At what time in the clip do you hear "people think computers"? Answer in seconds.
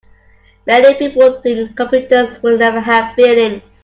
0.95-2.41